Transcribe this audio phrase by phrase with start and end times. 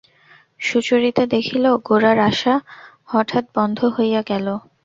[0.61, 2.53] সুচরিতা দেখিল গোরার আসা
[3.05, 4.47] হঠাৎ বন্ধ হইয়া গেল।